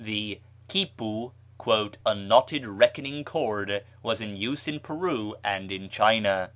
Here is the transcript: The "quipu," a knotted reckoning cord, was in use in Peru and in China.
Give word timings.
The 0.03 0.39
"quipu," 0.67 1.31
a 2.07 2.15
knotted 2.15 2.65
reckoning 2.65 3.23
cord, 3.23 3.83
was 4.01 4.19
in 4.19 4.35
use 4.35 4.67
in 4.67 4.79
Peru 4.79 5.35
and 5.43 5.71
in 5.71 5.89
China. 5.89 6.49